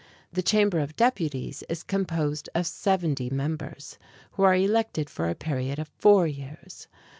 The 0.33 0.41
Chamber 0.41 0.79
of 0.79 0.95
Deputies 0.95 1.63
is 1.69 1.83
composed 1.83 2.49
of 2.55 2.65
seventy 2.65 3.29
members, 3.29 3.99
who 4.31 4.41
are 4.41 4.55
elected 4.55 5.11
for 5.11 5.29
a 5.29 5.35
period 5.35 5.77
of 5.77 5.89
four 5.89 6.25
years. 6.25 6.87